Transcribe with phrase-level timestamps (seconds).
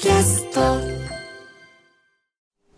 [0.00, 0.60] キャスト。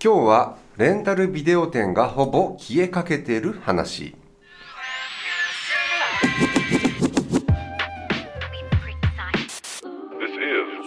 [0.02, 4.16] 今日はレンタルビデオ店がほぼ消えかけてる話。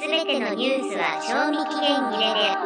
[0.01, 2.57] すべてのニュースは賞味期限切れで。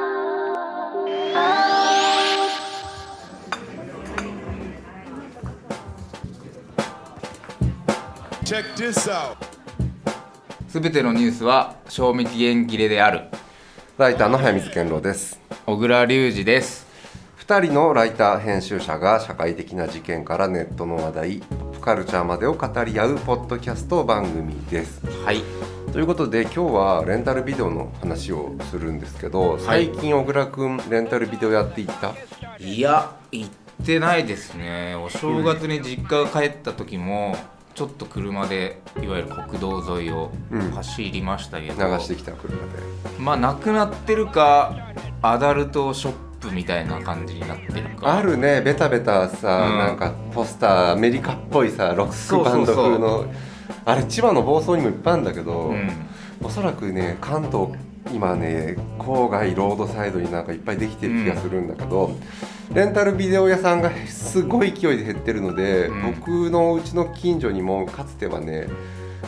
[10.70, 13.26] すべてのニュースは賞味期限切れである
[13.98, 15.40] ライターの早水健郎です。
[15.66, 16.86] 小倉隆二です。
[17.40, 25.04] 2人のライター編集者が社会的な事件からネットの話題ポップカルチャーまでを語り合うポッドキャスト番組です。
[25.26, 25.42] はい。
[25.92, 32.14] ということで今日はレンタルビデオの話をするんですけど最近小倉くんレンタルビデオやっていった？
[32.60, 33.50] いや行っ
[33.84, 34.94] てないですね。
[34.96, 37.36] お正月に実家帰った時も
[37.78, 40.72] ちょっと車でいわゆる国道沿いをうん。
[40.72, 42.64] 走りましたけ流ど、してきた車で。
[43.20, 48.18] まあなくなってるかアダルトショップみたいな感じになってるか。
[48.18, 48.62] あるね。
[48.62, 49.78] ベタベタさ、うん。
[49.78, 53.26] なんかポスターアメリカっぽいさロックバンド風の。
[53.86, 55.92] あれ千葉の房総にもいっぱいあるんだけど、うん。
[56.42, 57.70] おそらくね関東
[58.12, 62.10] 今ね郊外ロードサイドになんかいっぱいできてる気がするんだけど、
[62.74, 66.16] レンタルビデオ屋さんがすごい勢いで減ってるので、うん。
[66.16, 68.68] 僕のうちの近所にもかつてはね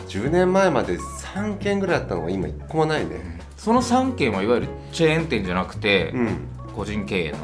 [0.08, 3.40] 10年前まで3軒ぐらいあったのが今1個もないね。
[3.56, 6.48] その3軒はいわゆるチェーン店じゃなくて、うん。
[6.74, 7.38] 個人経営の？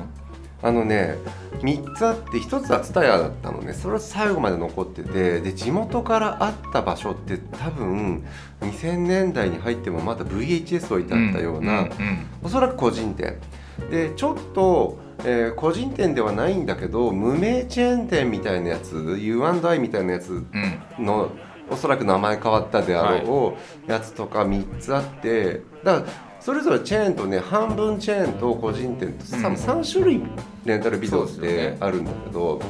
[0.62, 1.16] あのね
[1.60, 3.72] 3つあって1つは TSUTAYA だったのね。
[3.72, 8.24] それは最後まで残っててで地元からあった場所って多分
[8.60, 12.26] 2000年代に入ってもまだ VHS 置いてあったような、んうん。
[12.42, 13.38] おそらく個人店。
[13.90, 20.44] でちょっと、えー個人店ではないんだけど無名チェーン店みたいなやつ U&I みたいなやつうん
[20.98, 21.30] うんの
[21.68, 23.56] おそらく名前変わったであろ
[23.88, 29.44] うやつとか3つあってだからそれぞれチェーンとね半分チェーンと個人店とうん。
[29.56, 30.22] 3, 3種類
[30.64, 32.60] レンタルビデオってあるんだけど、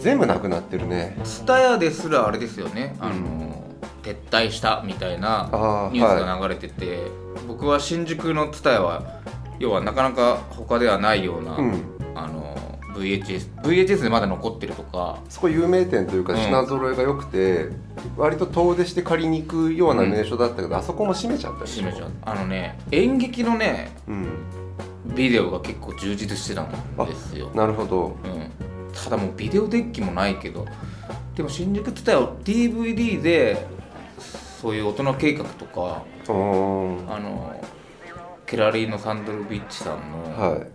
[0.00, 1.18] 全部なくなってるね。
[1.24, 3.64] ツタヤですらあれですよね、あの
[4.02, 5.48] 撤退したみたいな
[5.92, 7.00] ニュースが流れてて、
[7.46, 9.20] 僕は新宿のツタヤは
[9.58, 11.82] 要はなかなか他ではないような、うん。
[12.14, 12.56] あの
[12.94, 15.18] VHS VHS でまだ残ってるとか。
[15.28, 16.38] そこ有名店というかうん。
[16.40, 17.68] 品揃えが良くて、
[18.16, 24.26] 割と遠出して借りに行くような名所だったけど、あそこも閉めちゃったでしょ閉めちゃうあのね演劇のねうん。
[25.14, 26.70] ビデオが結構充実してたん
[27.06, 28.16] ですよ、なるほど。
[28.24, 30.66] うん、ただもうビデオデッキもないけど
[31.34, 33.66] でも新宿ツタヤは DVD で
[34.60, 37.54] そういう大人計画とかあの
[38.48, 40.66] ケラリーノ・サンドロビッチさんのはい。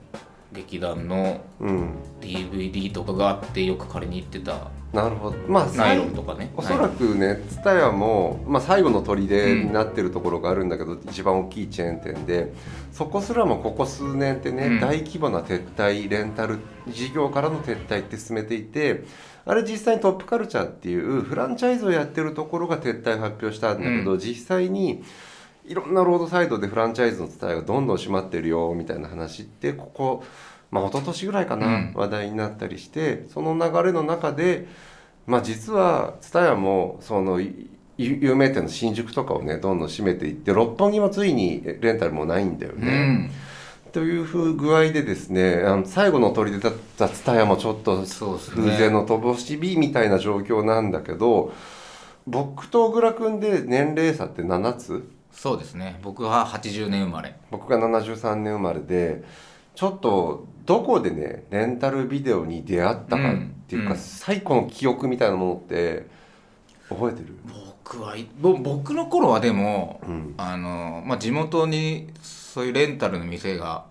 [0.53, 1.95] 劇団のうん。
[2.21, 5.37] DVD とかがあってよく借りに行ってたなるほど。
[5.47, 6.51] まあナイロンとかね。
[6.55, 12.53] おそらくね TSUTAYA も、まあ、最後の砦になってるところがあるんだけど、一番大きいチェーン店で
[12.91, 14.79] そこすらもここ数年ってね、うん。
[14.79, 19.03] 大規模な撤退レンタル事業からの撤退って進めていて
[19.45, 25.03] あれ実際にトップカルチャーっていうフランチャイズをやってるところが撤退を発表したんだけど、う実際に
[25.65, 30.23] いろんなロードサイドでフランチャイズの TSUTAYA がどんどん閉まってるよみたいな話ってここ、
[30.71, 31.93] まあ、一昨年ぐらいかな、うん。
[31.93, 34.67] 話題になったりしてその流れの中で
[35.25, 43.07] まあ実は TSUTAYA もそのい有名店の新宿とかをねどんどん閉めていって六本木もついにレンタルもないんだようね。
[43.07, 43.31] ん。
[43.93, 51.53] というふう具合でですねあの最後の砦だった TSUTAYA もちょっと風前の乏しびみたいな状況なんだけど
[52.25, 55.99] 僕と小倉君で年齢差って7つそうですね。
[56.01, 57.35] 僕は80年生まれ。
[57.51, 59.23] 僕が73年生まれで
[59.75, 63.35] ちょっとどこでねレンタルビデオに出会ったかっ
[63.67, 63.91] ていうか、うん。
[63.91, 63.97] うん。
[63.97, 66.07] 最古の記憶みたいなものって
[66.87, 67.35] 覚えてる？
[67.45, 70.33] 僕は僕の頃はでもうん。
[70.37, 73.85] あの、まあ、地元にそういうレンタルの店が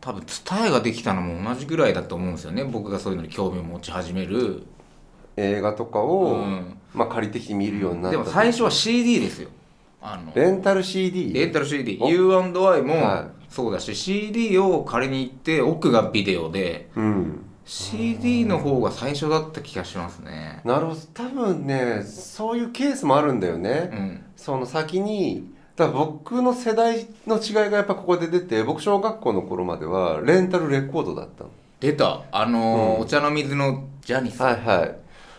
[0.00, 2.64] 多分伝えができたのも同じぐらいだと思うんですよね。
[2.64, 4.62] 僕がそういうのに興味を持ち始める、
[5.36, 6.78] 映画とかを、うん。
[6.94, 9.48] まあ、借りてきて見るようになったでも最初は CD ですよ
[10.06, 16.90] あのレンタル CD レンタル CD お？U&I もはそうだし CD を借りに行って奥がビデオで。
[16.94, 17.40] うん。
[17.64, 20.60] CD の方が最初だった気がしますね。
[20.64, 21.00] なるほど。
[21.14, 24.24] 多分ねそういうケースもあるんだよね、うん。
[24.36, 31.50] その先にだ僕の世代の違いがやっぱここで出て僕小学校の頃まではレンタルレコードだったの。
[31.80, 32.24] 出た。
[32.30, 33.00] あのーうん。
[33.00, 34.96] お茶の水のジャニス、はいはい。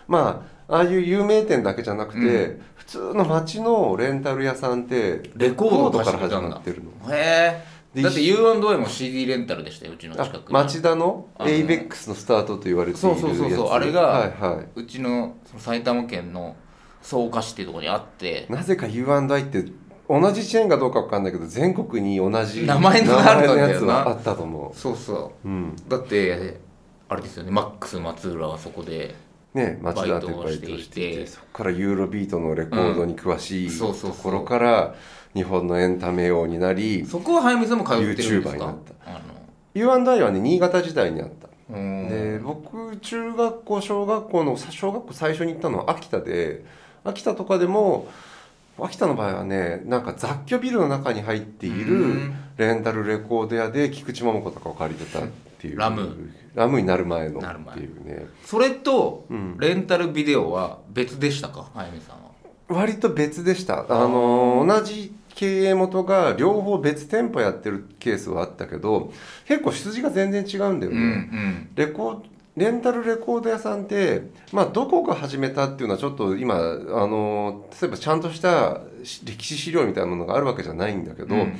[0.07, 6.91] まあああいう有名店だけじゃなくて、う普通の街のレンタル屋さんってレコードから始まってるの。
[7.13, 10.53] へでえだって U&A も CD レンタルでしたようちのあ近くに。
[10.53, 13.69] 町田のあの ABEX のスタートと言われているやつそうそうそうそう。
[13.69, 16.55] あれがはいはうちのその埼玉県の
[17.01, 18.45] 草加市っていうところにあって。
[18.49, 19.65] いなぜか U&I って
[20.07, 23.55] 同じチェーンかどうかわかんないけど全国に同じ名前のあるんだよな。
[23.55, 25.47] 名前のやつはあったと思そうそう。
[25.47, 25.75] うん。
[25.87, 26.59] だって
[27.07, 27.51] あれですよね。
[27.51, 29.15] マックス松浦はそこで
[29.55, 31.27] ね町田でバイトをしていて。
[31.27, 34.95] そこからユーロビートのレコードに詳しいところから
[35.33, 38.75] 日本のエンタメ王になりそこは早見さんも通ってるんです YouTuber になかっ
[39.05, 39.21] たあ
[39.73, 41.47] U&I はね新潟時代にあった。
[41.73, 46.63] で僕中学校小学校の小学校最初に行ったのは秋田で
[47.03, 48.07] 秋田とかでも
[48.79, 52.35] 秋田の場合はねなんか雑居ビルの中に入っていうるん。
[52.57, 55.19] レンタルレコード屋で菊池桃子とかを借りてた
[55.57, 55.77] っていう。
[55.79, 56.31] ラム。
[56.53, 57.39] ラムになる前の。
[57.39, 58.27] っていうね。
[58.43, 59.57] それとうん。
[59.59, 61.69] レンタルビデオは別でしたか？
[61.73, 62.25] 早見さんは。
[62.67, 63.85] 割と別でした。
[63.89, 69.11] あの同じ経営元が両方別店舗やってるケースはあったけど
[69.45, 71.69] 結構出自が全然違うんだようね、ん。
[71.75, 72.19] レコー
[72.55, 78.79] レンタルレコード屋さんって、まあ、どこが始めたっていうのはちょっと今あの例えばちゃんとした
[79.25, 81.59] 歴史資料みたいなものがあるわけじゃないんだけど、うん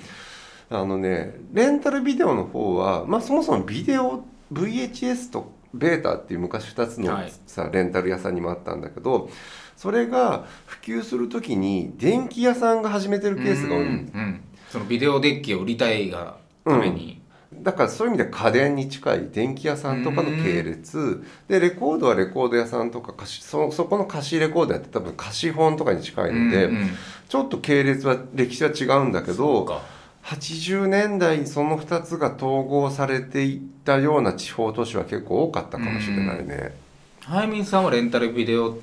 [0.70, 7.34] あのねレンタルビデオの方は、まあ、そもそもビデオ VHS とベータっていう昔2つのはい。
[7.46, 9.30] さ、レンタル屋さんにもあったんだけど
[9.76, 13.82] それが普及する時に電気屋さんが始めてるケースが多い。
[13.82, 17.22] うんうんそのビデオデッキを売りたいがために、
[17.54, 21.24] だからそういう意味では家電に近い電気屋さんとかの系列。
[21.48, 26.90] でレコードはレコード屋さんとか貸しそそこの貸しレコードやって多分貸し本とかに近いので、うんうん。
[27.30, 29.82] ちょっと系列は歴史は違うんだけそうどか
[30.26, 36.74] 80年代にその2つが統合されていったような地方都市は結構多かったかもしれないね。
[37.22, 38.78] 早見さんはレンタルビデオ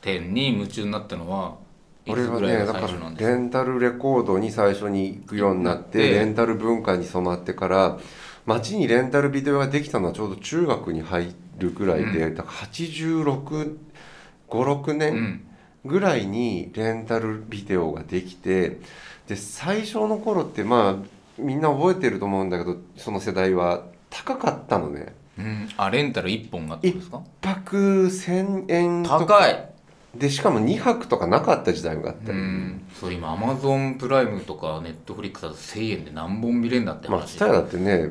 [0.00, 1.56] 店に夢中になったのは
[2.06, 7.98] い俺はつぐらいがねだからレンタルレコードに最初に行くようになってでレンタル文化に染まってから
[8.44, 15.44] 街にレンタルビデオができたのはちょうど中学に入るぐらいで、だから8656う年ん。
[15.84, 18.78] ぐらいにレンタルビデオができて
[19.32, 20.96] で最初の頃ってまあ
[21.38, 25.14] みんな覚えてると思うんだけどその世代は高かったのね。
[25.38, 25.68] うん。
[25.78, 27.76] あレンタル1本がってことですか？1泊
[28.08, 29.68] 1000円高い。
[30.14, 32.32] でしかも2泊とかなかった時代があった。
[32.32, 32.38] り。
[32.38, 32.82] うん。
[32.92, 38.10] そう今アマゾンプライムとかネットフリックスだと1000円で何本見れるんだってまあ、話、スタイだってね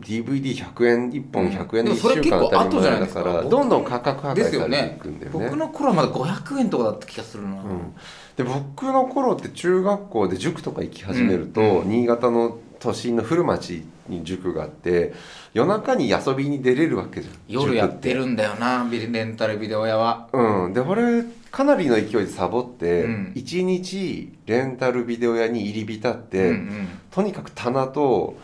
[0.00, 3.22] DVD100 円1本100円で1でもそれ週間当たり結構後じゃない前だかですか。
[3.24, 5.38] らどんどん価格破壊されていねくんだよね。
[5.44, 7.94] 僕の頃はまだ500円とかだった気がするな、うん、
[8.36, 15.12] で僕の頃って中学校で塾とか行き始めると、うん新潟の都心の古町に塾があって
[15.54, 20.28] 夜中に遊びに出れるわけじゃん夜やって塾るんだよなビレンタルビデオ屋は。
[20.32, 20.72] うん。
[20.72, 23.32] で俺かなりの勢いでサボって、うん。
[23.36, 28.36] 一日レンタルビデオ屋に入り浸って、うんとにかく棚と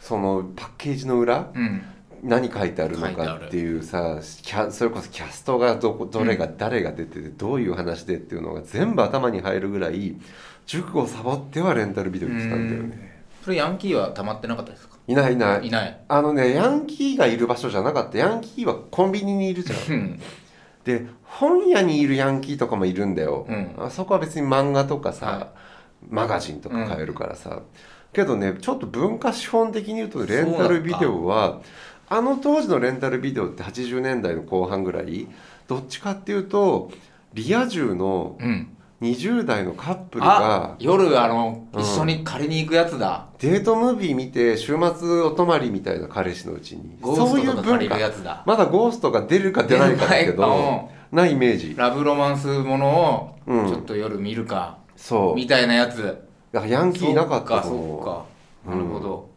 [0.00, 1.82] そのパッケージの裏、うんうん
[2.26, 10.16] 何書いてあるのかっていうさキャそれこそキャストがどこどれが誰が出ててどういう話でっていうのが全部頭に入るぐらい
[10.66, 13.24] 塾をサボってはレンタルビデオ行ってたんだよね。
[13.44, 14.96] それヤンキーは溜まってなかったですか？
[15.06, 15.66] いないいない。
[15.68, 16.00] いない。
[16.08, 18.18] あのねヤンキーがいる場所じゃなかった。
[18.18, 19.78] ヤンキーはコンビニにいるじゃん。
[19.92, 20.20] うん。
[20.84, 23.74] で本屋にいるヤンキーとかもいるんだよ、うん。
[23.78, 25.52] あそこは別に漫画とかさ、は
[26.08, 27.62] マガジンとか買えるからさ、
[28.12, 31.60] けどねちょっと文化資本的に言うとレンタルビデオは
[32.08, 35.26] あの当時のレンタルビデオって80年代の後半ぐらい
[35.66, 36.90] どっちかっていうと
[37.34, 38.72] リア充のうん。
[39.02, 41.80] 20代のカップルあが夜あの、うん。
[41.80, 43.26] 一緒に借りに行くやつだ。
[43.38, 46.96] デートムービー見て週末お泊まりみたいな彼氏のうちに。
[47.02, 47.76] ゴそういう文化。
[47.76, 48.42] るやつだ。
[48.46, 51.74] まだゴーストが出るか出ないかだけ出ないどなイメージ。
[51.76, 53.66] ラブロマンスものうん。
[53.66, 55.34] をちょっと夜見るか、そう。
[55.34, 56.02] みたいなやつ。
[56.52, 58.00] だからヤンキーいなかったとそ思う。
[58.00, 58.24] っか
[58.64, 58.76] そっか。
[58.78, 59.28] なるほど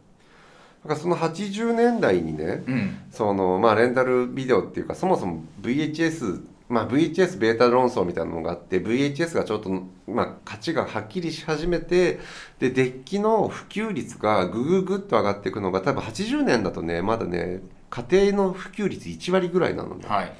[0.82, 2.98] だからその80年代にねうん。
[3.10, 9.70] そのまあレンタルビデオっていうかそもそも VHS まあ VHS ベータ論争みたいなのがあって VHS がちょっと
[10.06, 12.20] まあ価値がはっきりし始めて
[12.58, 17.60] でデッキの普及率がぐぐぐっと上がっていくのが多分80年だとねまだね
[17.90, 20.04] 家庭の普及率1割ぐらいなのね。
[20.08, 20.32] はい。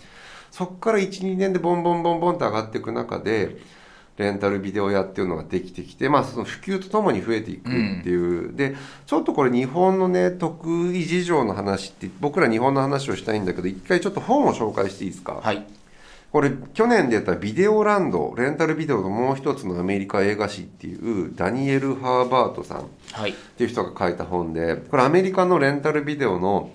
[0.51, 3.57] そこから12年でボンボンボンボンと上がっていく中で
[4.17, 8.77] レンタルビデオ屋っていうのができてきて、まあ、その普及とともに増えていくっていう、で
[9.07, 15.65] ちょっとこれ日本のね得意事情の話って僕ら日本の話をしたいんだけど一回ちょっと本を紹介していいですか、はい。
[16.33, 23.31] これ去年でやったビデオランドレンタルビデオのもう一つのアメリカ映画史っていうダニエル・ハーバートさんはい。
[23.31, 26.71] っていう人が書いた本でこれアメリカのレンタルビデオの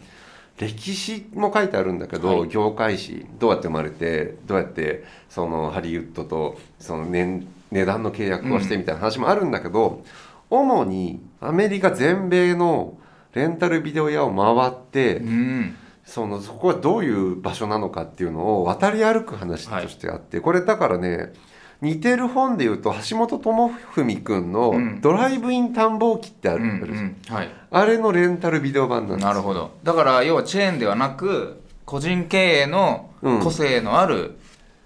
[0.58, 2.50] 歴史も書いてあるんだけど、はい。
[2.50, 10.04] 業界史どうやって生まれてどうやってそのハリウッドとその年値段の契約をしてみたいな話もあるんだけど、
[10.50, 12.98] 主にアメリカ全米の
[13.34, 15.76] レンタルビデオ屋を回って、うん。
[16.06, 21.34] そのそこはどういう場所なのかっていうのを渡り歩く話としてあって、これだからね
[21.82, 27.16] 似てる本でいうと橋本智文くんのうん「ドライブイン探訪記」ってある,、うんうん。
[27.28, 27.50] はい。
[27.72, 29.22] あれのレンタルビデオ版なんです。
[29.22, 29.72] よなるほど。
[29.84, 33.40] だから要はチェーンではなく個人経営のうん。
[33.42, 34.38] 個性のある、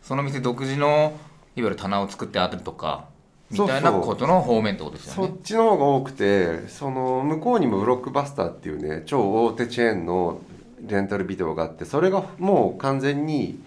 [0.02, 0.88] その店独自の
[1.56, 3.06] いわゆる棚を作ってあるとか
[3.52, 5.34] みたいなことの方面ってことですそよね。
[5.38, 10.40] っちの方が多くてその向こうにもブロックバスターっていうね超大手チェーンの
[10.88, 13.60] レンタルビデオがあってそれがもう完全に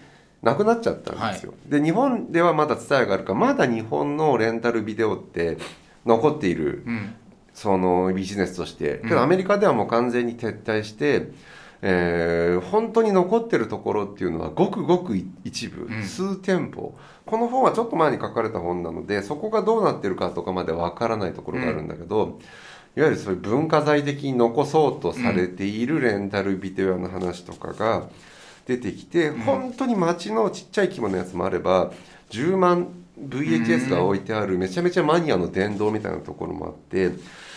[0.43, 5.57] なくなっちゃったんですよ、で日本ではまだ伝えがあるからまだ日本のレンタルビデオって
[6.05, 7.15] 残っているうん。
[7.53, 8.99] そのビジネスとして。
[9.03, 9.09] けうん。
[9.09, 11.29] どアメリカではもう完全に撤退して、
[11.81, 16.03] えー本当に残ってるところっていうのはごくごく一部、うん。
[16.03, 16.95] 数店舗。
[17.25, 22.39] この本はちょっと前に書かれた本なのでそこがどうなってるかとかまでわからないところがあるんだけど、
[22.95, 28.07] いわゆるそういう文化財的に残そうとされているレンタルビデオの話とかが
[28.65, 29.39] 出てきて、ん。
[29.39, 31.91] 本当に街のちっちゃい規模のやつもあれば
[32.29, 32.87] 10万
[33.19, 37.11] VHS が置いてあるめちゃめちゃマニアの殿堂みたいなところもあって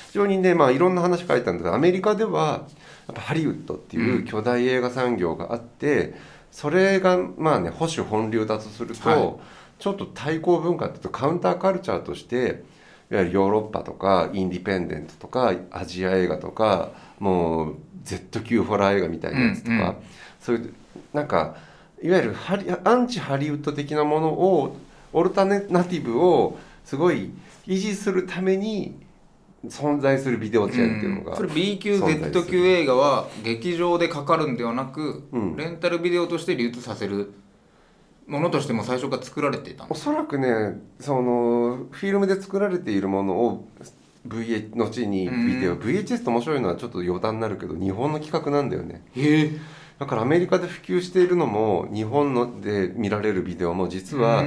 [0.09, 2.67] 非常にねまあいろんな話書いたんだけどアメリカでは
[3.07, 6.15] やっぱハリウッドっていう巨大映画産業があって、
[6.51, 9.35] それがまあね保守本流だとすると、はい。
[9.79, 12.65] ちょっと対抗文化っていうとカウンターカルチャーとして
[13.11, 19.95] いわゆるヨーロッパとかインディペンデントとかアジア映画とかもう Z 級ホラー映画みたいなやつとか、うんうん。
[20.41, 20.75] そういう
[21.17, 21.57] なんか
[22.03, 24.77] いわゆるハリアンチハリウッド的なものを
[25.15, 27.31] オルタネナティブをすごい
[27.67, 28.95] 維持するために
[29.67, 35.57] 存在するビデオチェーンっていうのが、それ B 級 Z 級映画は劇場でかかるんではなく、うん。
[35.57, 37.33] レンタルビデオとして流通させる
[38.27, 43.69] ものとしても最初から作られていたおそらくねそのフィルムで作られているものを
[44.27, 45.79] VH 後にビデオ、うん。
[45.79, 49.03] VHS って面白いのはちょっと余談になるけど日本の企画なんだよね。
[49.15, 49.51] へえ
[49.99, 54.45] だからアメリカで普及しているのも日本ので見られるビデオも実は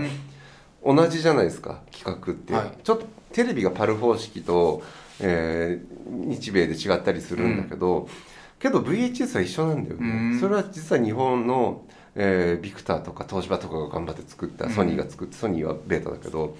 [0.85, 2.71] 同じじゃないですか企画って、はい。
[2.83, 4.81] ちょっとテレビがパル方式と、
[5.19, 8.09] えー日米で違ったりするんだけど、
[8.57, 10.39] けど VHS は一緒なんだよね、うん。
[10.39, 14.71] それは実は日本の、えービクターとか東芝とかが頑張って作ったうん。
[14.71, 16.57] ソニーが作って、ソニーはベータだけど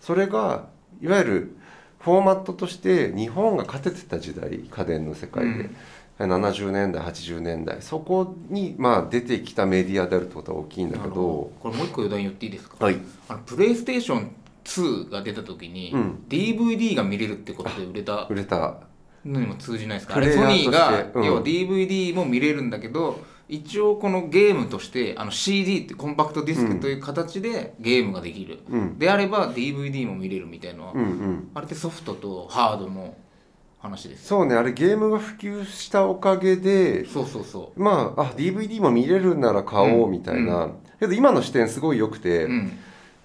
[0.00, 0.68] それが
[1.00, 1.56] いわゆる
[1.98, 5.76] フォーマットとして日本が勝ててた時代家電の世界で、うん
[6.18, 11.14] 70年代80年代そこにまあ出てきたメディアであるってことは大きいんだけど。
[11.14, 12.84] これもう一個余談言っていいですか？
[12.84, 12.98] はい。
[13.28, 14.30] あのプレイステーション
[14.64, 18.76] 2が出た時に、うん DVD が見れるってことで売れた売れた。
[19.24, 20.16] のにも通じないですか？
[20.16, 21.24] あれソニーがうん。
[21.24, 28.98] 要は DVD も見れるんだけど一応このゲームとしてあの CD ってコンパクトディスクという形でゲームができる、うん。
[28.98, 30.78] であれば DVD も見れるみたいな。
[30.78, 31.50] のは、うんうん。
[31.54, 33.14] あれってソフトとハードの
[33.82, 40.70] 話ですそうねあれゲームが普及したおかげでそうそうそまああ DVD も見れるなら買おうみたいな、
[41.00, 42.78] けど今の視点すごい良くて、う、うん、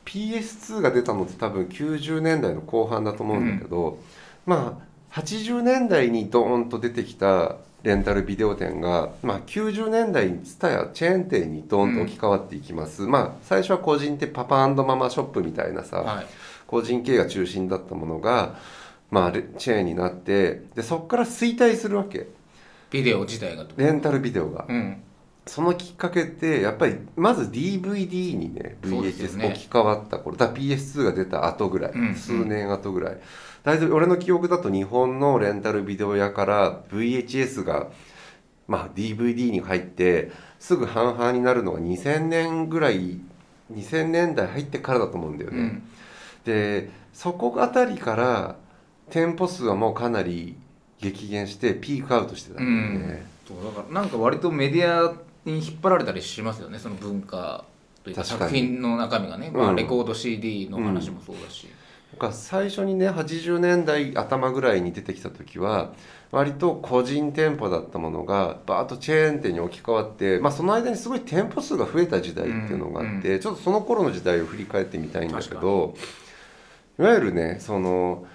[0.04, 4.00] PS2 が出たのって多分90年代の後半だと思うんだけど、
[4.48, 4.80] ま
[5.14, 16.26] あ80年代にドーンと出てきたレンタルビデオ店が、まあ、90年代に TSUTAYA チェーン店にドーンと置き換わっていきます、まあ最初は個人店パパママショップみたいなさ、はい。
[16.66, 18.58] 個人経営が中心だったものが、
[19.10, 22.28] まあ、レチェーンになってでそこから衰退するわけ。
[22.90, 23.74] ビデオ自体がと。
[23.78, 24.66] レンタルビデオが。
[24.68, 25.02] うん。
[25.46, 29.48] そのきっかけってやっぱりまず DVD にね VHS ね。
[29.48, 30.36] 置き換わった頃。
[30.36, 32.16] だから PS2 が出た後ぐらい、うん。
[32.16, 33.18] 数年後ぐらい。
[33.64, 37.88] 大体俺の記憶だと日本のレンタルビデオ屋から VHS が、
[38.68, 43.20] まあ、DVD に入ってすぐ半々になるのが2000年ぐらい
[43.74, 45.84] 2000年代入ってからだと思うんだよね、うん。
[46.46, 48.56] でそこあたりから
[49.10, 50.56] 店舗数はもうかなり
[51.00, 55.14] 激減してピークアウトしてたんだよね、そうだからなんか割とメディア
[55.46, 57.66] に引っ張られたりしますよねその文化
[58.04, 59.76] というか作品の中身がね、まあ、うん。
[59.76, 61.68] レコード CD の話もそうだし、
[62.12, 65.94] なんか最初にね80年代頭ぐらいに出てきた時は
[66.32, 75.96] 割と個人店舗だったものがバーッとチェーン店に置き換わって、まあ、その間にすごい店舗数が増えた時代っていうのがあって、ちょっとその頃の時代を振り返ってみたいんだけど
[77.00, 78.26] いわゆるねその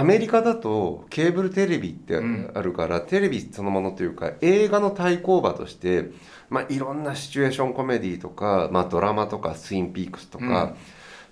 [0.00, 2.50] アメリカだとケーブルテレビってうん。
[2.54, 6.10] あるから、テレビそのものというか映画の対抗馬として、
[6.48, 10.76] まあ、いろんなシチュエーションコメディとか、まあ、ドラマとかスインピークスとか、うん。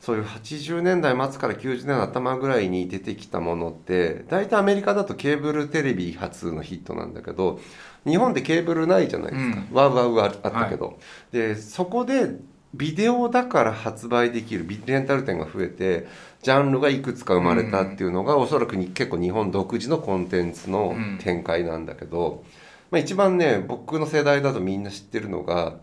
[0.00, 7.58] そういう80年代末から90年代頭ぐらいに出てきたものって大体アメリカだとケーブルテレビ初のヒットなんだけど
[8.06, 10.98] 日本でケーブルないじゃないですか、うワウワウはあったけど、
[11.32, 12.36] でそこで
[12.74, 16.06] ビデオだから発売できるビレンタル店が増えて
[16.42, 22.44] ジャンルがいくつか生まれたっていうのが、おそらくに結構日本独自のコンテンツの展開なんだけど、
[22.90, 25.76] まあ、一番ね僕の世代だとみんな知ってるのが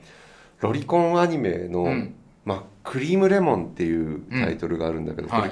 [0.62, 2.16] ロリコンアニメのうん。
[2.46, 5.50] まあ、クリームレモンっていうタイトルがあるんだけど、これ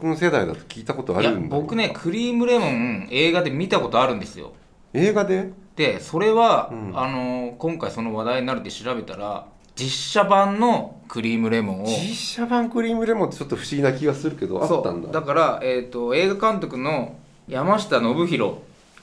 [0.00, 4.52] 君世代だと聞いたことあるんだ僕ねクリームレモン映画で見たことあるんですよ。
[4.92, 5.50] 映画で？
[5.74, 6.92] でそれは、うん。
[6.96, 11.86] あの今回その話題になるって調べたら実写版のクリームレモンを。
[11.86, 15.10] 実写版クリームレモンってちょっと不思議な気がするけどあったんだ。
[15.10, 17.16] だから、えー、と映画監督の
[17.48, 18.54] 山下信弘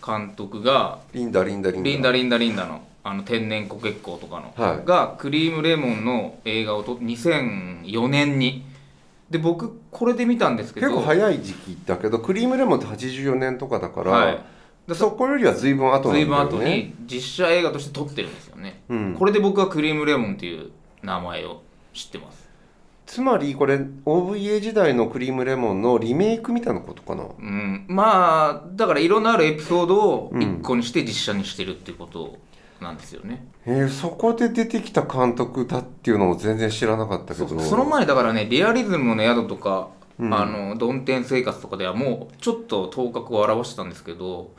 [0.05, 0.99] 監督が。
[1.13, 2.81] リンダリンダリンダリンダリンダリンダの。
[3.03, 4.85] あの天然コケッコーとかの、はい。
[4.85, 8.65] がクリームレモンの映画をと2004年に。
[9.29, 10.87] で僕これで見たんですけど。
[10.87, 14.39] 結構早い時期だけどクリームレモンって84年とかだから、はい
[14.87, 19.15] でそこよりは随分後なんだ随分後に実写映画として撮ってるんですよね、うん。
[19.17, 20.71] これで僕はクリームレモンっていう
[21.03, 21.61] 名前を
[21.93, 22.49] 知ってます。
[23.05, 27.23] つまりこれ OVA 時代のクリームレモンのリメイクみたいなことかな？
[27.23, 27.85] うん。
[27.87, 30.41] まあだからいろんなあるエピソードをうん。
[30.41, 32.37] 一個にして実写にしてるっていうこと
[32.79, 37.47] なんですよね、えーそこで出てきた監督だっていうのも全然知らなかったけど。
[37.47, 40.33] そその前だからねリアリズムの宿とか、うん。
[40.33, 44.53] あの曇天生活とかではもうちょっと頭角を現してたんですけど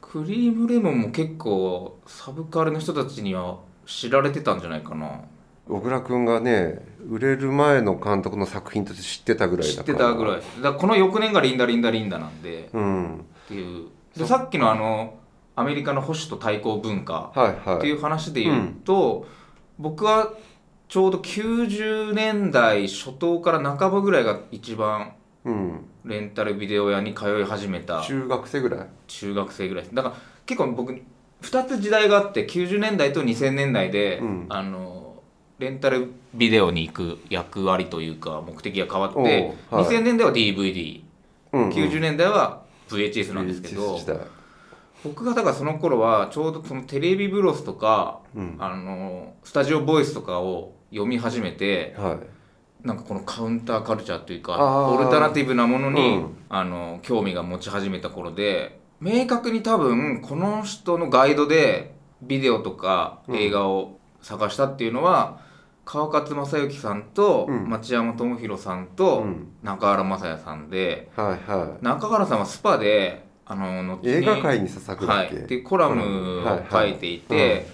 [0.00, 5.20] クリームレモンも結構サブカルの人たちには知られてたんじゃないかな。
[5.68, 10.62] 小倉君がね売れる前の監督の作品として知ってたぐらい知ってだからたぐらいです。
[10.62, 13.18] だこの翌年がリンダリンダリンダなんでうん。
[13.18, 13.88] っていう。
[14.16, 15.14] でさっきのあの
[15.54, 17.78] アメリカの保守と対抗文化はいはい。
[17.78, 19.26] っていう話で言うと、
[19.78, 20.32] 僕は
[20.90, 25.12] ちょうど90年代初頭から半ばぐらいが一番
[25.44, 25.84] うん。
[26.04, 28.02] レンタルビデオ屋に通い始めた。
[28.02, 28.86] 中学生ぐらい？
[29.06, 29.84] 中学生ぐらい。
[29.84, 31.00] ですだから結構僕
[31.42, 34.46] 2つ時代があって90年代と2000年代で、うん。
[34.48, 35.22] あの
[35.60, 39.18] レンタルビデオに行く役割というか目的が変わって、
[39.70, 39.84] おうはい。
[39.84, 41.02] 2000年代は DVD90、
[41.52, 41.70] うんうん。
[41.70, 44.18] 90年代は VHS なんですけど時代
[45.04, 48.56] 僕がだからその頃はちょうどそのテレビブロスとか、うん。
[48.58, 52.86] あのスタジオボイスとかを読み始めてはい。
[52.86, 56.36] なんかこのカウンターカルチャーというかオルタナティブなものに、うん。
[56.48, 63.36] あの興味が持ち始めた頃で明確に多分この人のガイドでビデオとかうん。
[63.36, 65.40] 映画を探したっていうのは、
[65.86, 67.70] 川勝正幸さんとうん。
[67.70, 69.48] 町山智博さんとうん。
[69.62, 76.42] 中原雅也さんではいは中原さんはスパであの映画界に捧ぐだっけ、はい、っていうコラム。
[76.46, 77.66] を書いていて、はいはい。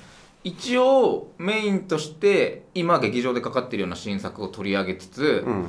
[0.45, 5.67] 一応メインとして今劇場でかかってるような新作を取り上げつつ、うん。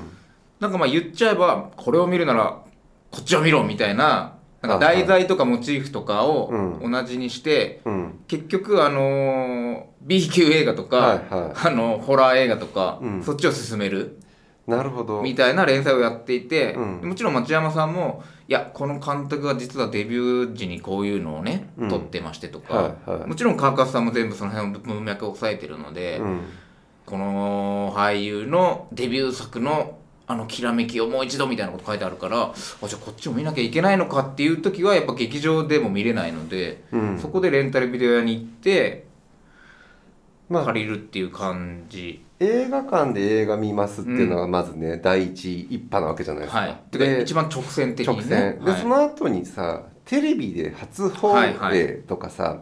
[0.61, 2.61] なんかまあ言っちゃえばこれを見るなら
[3.11, 6.49] こっちを見ろみたいななんか題材とかモチーフとかを
[6.81, 6.91] うん。
[6.91, 8.19] 同じにして、うん。
[8.29, 13.23] 結局あのー B 級映画とか、はいはあのホラー映画とか、うん。
[13.23, 14.19] そっちを進める。
[14.21, 14.26] い
[14.67, 15.21] なるほど。
[15.21, 17.09] みたいな連載をやっていて、うん。
[17.09, 21.89] もちろん町山さんもいやこの監督が実はデビュー時にこういうのをね、うん。
[21.89, 23.27] 撮ってましてとか、はいはい。
[23.27, 26.41] もちろん川勝さんも全部その辺の文脈を押さえてるので、うん。
[27.05, 29.97] この俳優のデビュー作の
[30.29, 32.53] あのきらめきをもう一度みたいなこと書いてあるからあ
[32.85, 37.17] じゃあこっちも見なきゃいけないのかっていう時はやっぱ劇場でも見れないので、うん。
[37.17, 39.06] そこでレンタルビデオ屋に行って
[40.49, 46.59] まあ借りるっていう感じ、映画館で映画見ますっていうのがまずね、第一一派なわけじゃないですか。
[46.59, 46.77] はい。
[46.91, 48.29] で一番直線的に直線。
[48.29, 48.75] ねはい。
[48.75, 52.61] でその後にさテレビで初放はいは映とかさ、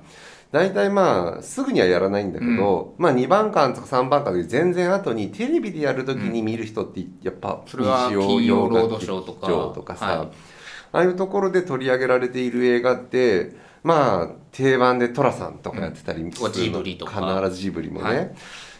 [0.51, 7.77] 大体まあすぐにはやらないんだけど、まあ2番館とか3番館より全然後にテレビでやる時に見る人ってやっぱ日
[8.13, 9.47] 曜金曜ロード劇ショーとか。
[9.47, 10.27] 場とかさ、はい。
[10.91, 13.51] ああいうところで取り上げられている映画って
[13.85, 16.31] まあ定番で寅さんとかやってたりうん。
[16.31, 17.39] ジブリとか。
[17.39, 18.35] 必ずジブリもね、はい。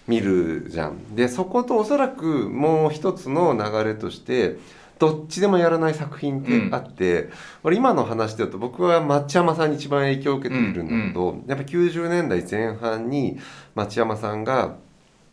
[0.08, 1.16] 見るじゃん。
[1.16, 4.58] でそことおそらくもう一つの流れとして
[4.98, 7.30] どっちでもやらない作品ってあって、
[7.64, 13.38] 俺今の話だと僕は町山さんに一番影響を受けているんだけど、やっぱ90年代前半に
[13.76, 14.78] 町山さんが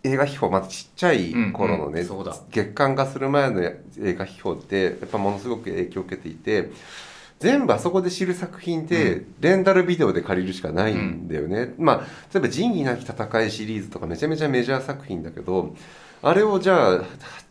[0.04, 2.18] 映画秘宝まだちっちゃい頃のね、うん。
[2.18, 3.78] うん月刊化する前の映
[4.18, 6.70] 画秘宝ってやっぱものすごく影響を受けていて
[7.42, 11.96] 全部あそこで知る作品ってレンタルビデオで借りるしかないんだよね、まあ
[12.32, 15.74] 例えば「仁義なき戦い」シリーズとかめちゃめちゃメジャー作品だけど
[16.22, 17.00] あれをじゃあ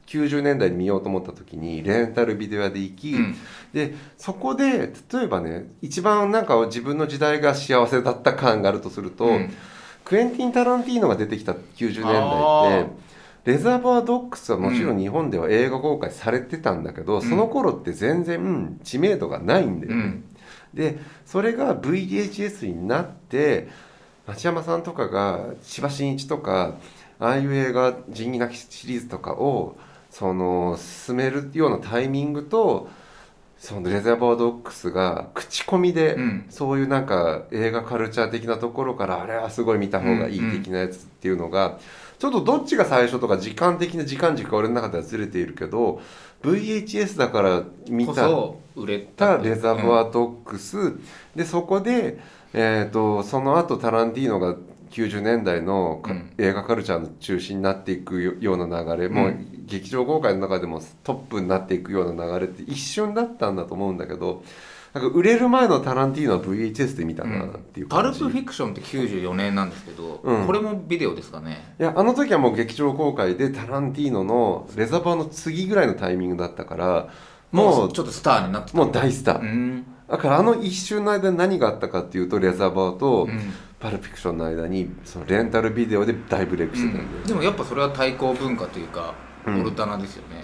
[0.08, 3.36] 90年代に見ようと思った時にレンタルビデオ屋で行き、うん。
[3.74, 9.54] でそこで例えばね一番なんか自分の時代が幸せだった感があるとすると、うん。
[10.04, 13.11] クエンティン・タランティーノが出てきた90年代って
[13.44, 20.04] レザーバードッグスはもちろん日本では映画公開されてたんだけど、その頃って全然知名度がないんだよね。
[20.04, 20.24] うん。
[20.74, 23.68] でそれが VHS になって
[24.28, 26.76] 町山さんとかが千葉真一とか
[27.20, 29.76] ああいう映画「仁義なき」シリーズとかを
[30.10, 32.90] その進めるようなタイミングと
[33.58, 36.46] そのレザーバードッグスが口コミで、うん。
[36.50, 41.80] そういうなんか映画カルチャー的なところからあれはすごい見た方がいい的なやつっていうのが、
[42.22, 46.00] ちょっとどっちが最初とか時間的な時間軸が俺の中ではずれているけど
[46.44, 48.30] VHS だから見た
[48.76, 51.00] 売れたたレザーバードックス、
[51.36, 52.20] でそこで、
[52.54, 54.56] えー、とその後タランティーノが
[54.92, 56.34] 90年代のかうん。
[56.38, 64.44] 映画カルチャーの中心になっていくよような流れ、もう劇場公開の中でもトップになっていくような流れって一瞬だったんだと思うんだけど
[64.94, 70.46] なんか売れる前のタランティーノは VHS で見たなっていう感じ、パルプフィクションって94年なんですけど、うん。
[70.46, 71.76] これもビデオですかね。
[71.80, 77.10] いやあの時はもう劇場公開でタランティーノのレザーバーの次ぐらいのタイミングだったから
[77.52, 78.78] もうちょっとスターになってた。
[78.78, 79.86] もう大スター、うん。
[80.10, 83.40] だからあの一瞬の間に何があったかっていうとレザーバーとうん。
[83.80, 89.16] パルプフィクションの間にそのレンタルビデオで大ブレイクしてたんで、でもやっぱそれは対抗文化というか、
[89.48, 89.62] うん。
[89.62, 90.44] オルタナですよね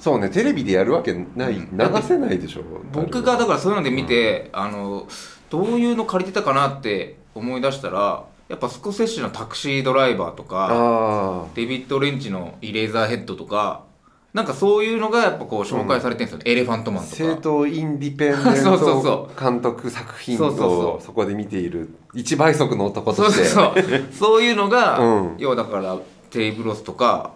[0.00, 1.78] そうねテレビでやるわけない、うん。
[1.78, 5.06] 流せないでしょ僕がだからそういうので見て、あの
[5.50, 13.84] どういうの借りてたかなって思い出したらやっぱスコセッシのタクシードライバーとかあデビッド・レンチのイレーザーヘッドとか
[14.32, 17.16] なんかそういうのがやっぱこう紹介されてるんですよね、エレファントマンあとか。
[17.16, 21.04] 正当インディペンデン そうそうそト監督作品そうそうそをう。
[21.04, 23.44] そこで見ている一倍速の男そうとして。
[23.46, 24.02] そうそう。
[24.12, 25.34] そういうのが、うん。
[25.38, 25.96] 要はだから
[26.30, 27.32] テイブロスとか、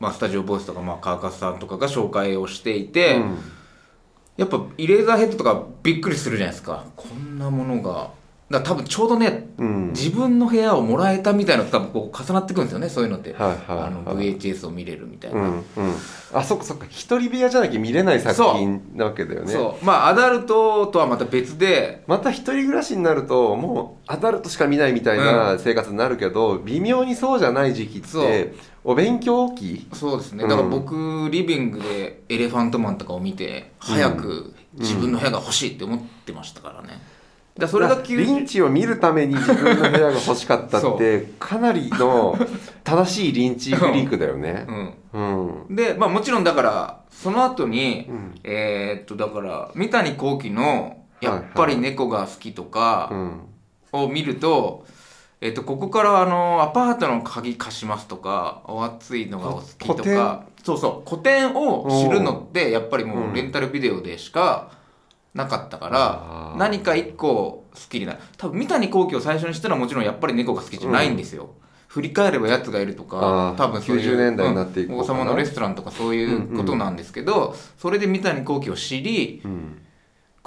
[0.00, 3.38] まあ、スタジオボイスとか、まあ、カーカスさんとかが紹介をしていて、うん。
[4.36, 6.84] やっぱイレーザーヘッドとかびっくりするじゃないですか。
[6.94, 8.10] こんなものが
[8.50, 9.88] だ多分ちょうどねうん。
[9.88, 15.62] 自分の部屋をもらえたみたいなのと多分こう重なってくるんですよねそういうのって、はいはいはいあの VHS を見れるみたいな、うんうん。
[16.32, 16.86] あそっかそっか。
[16.88, 19.52] 一人部屋じゃなきゃ見れない作品なわけだよね。
[19.52, 19.84] そう。
[19.84, 22.04] まあアダルトとはまた別で。
[22.06, 28.54] また一人暮らしになるともうアダルトしか見ないみたいな生活になるけど、微妙にそうじゃない時期って
[28.88, 30.44] お勉強期そうですね。
[30.44, 36.88] うんだから僕、リビングでエレファントマンとかを見て早く自分の部屋が欲しいって思ってましたからね。
[36.88, 37.00] だか
[37.58, 42.38] らそれが急リンチを見るために自分の部屋が欲しかったそって かなりの
[42.82, 44.64] 正しいリンチフリークだよね。
[45.12, 45.66] うん。
[45.68, 45.76] うん。
[45.76, 48.34] でまあもちろんだからその後に、うん。
[48.42, 53.40] えーっとだから三谷幸喜の「やっぱり猫が好き」とうかん。
[53.92, 54.86] を見ると、
[55.40, 63.32] えーっとここからあのアパートの鍵貸しますとかお熱いのがお好きとかそうそう古典を知るのってやっぱりもうん。
[63.32, 64.72] うレンタルビデオでしか
[65.34, 66.58] なかったから、あー。
[66.58, 68.18] 何か一個好きになる。
[68.36, 71.50] 多分三谷幸喜を最初にしたのはもちろんやっぱり猫が好きじゃないんですよ、
[71.86, 73.56] 振り返ればやつがいるとあかー。
[73.56, 79.82] 多分そういう90年代になっていくうん王様のレストランとかそういうことなんですけど、それで三谷幸喜を知りうん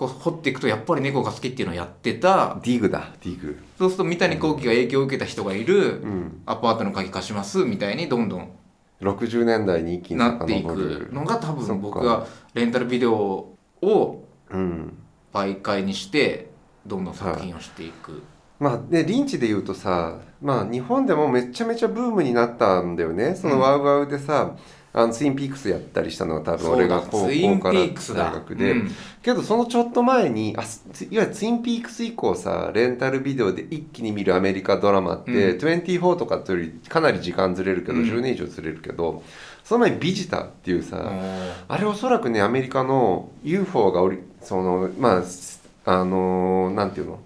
[0.01, 2.59] こう掘っていくとやっぱり猫が好きっていうのをやってた。
[2.63, 3.59] ディグだディグ。
[3.77, 6.41] そうすると三谷幸喜が影響を受けた人がいる、うん。
[6.47, 8.49] アパートの鍵貸しますみたいにどんどん。
[9.01, 14.97] 60年代に一気になっていくのが多分僕がレンタルビデオをうん。
[15.31, 16.49] 媒介にして
[16.87, 18.23] どんどん作品をしていく、
[18.59, 23.35] まあでリンチで言うとさ、まあ、日本でもめちゃめちゃブームになったんだよね。
[23.35, 24.55] そのワウワウでさ、
[24.93, 27.93] あのツインピークスやったりしたのが多分俺が高校から大
[28.33, 28.91] 学で、うん。
[29.21, 35.59] けどそのちょっと前にあすいわゆるツインピークス以降さレンタルビデオで一気に見るアメリカドラマって、うん。
[35.59, 38.03] 24とかというよりかなり時間ずれるけど、うん。
[38.03, 39.23] 10年以上ずれるけど
[39.63, 41.53] その前にビジターっていうさ、おー。
[41.69, 47.19] あれおそらくねアメリカの UFO がおりそのまあすあのーなんていうの？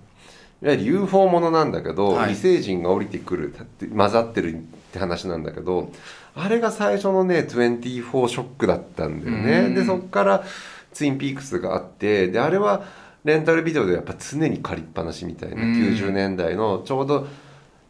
[0.62, 2.34] いわゆる UFO ものなんだけど、はい。
[2.34, 3.56] 異星人が降りてくる
[3.95, 4.58] 混ざってるっ
[4.93, 5.91] て話なんだけど
[6.35, 9.59] あれが最初のね24ショックだったんだよね。
[9.67, 9.75] うん。
[9.75, 10.43] でそっから
[10.91, 12.83] ツインピークスがあってであれは
[13.23, 15.73] レンタルビデオでやっぱ常に借りっぱなしみたいな、うん。
[15.73, 17.27] 90年代のちょうど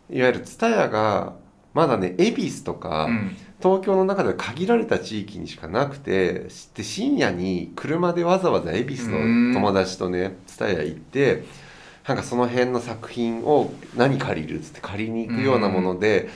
[0.10, 1.34] いわゆる TSUTAYA が
[1.74, 3.38] まだね恵比寿とか、うん。
[3.64, 11.46] 東京の中では限られた地域にしかなくてで深夜に車でわざわざ恵比寿の友達とね蔦屋行って
[12.08, 16.30] なんかその辺の作品を何借りるっつって借りに行くようなもので、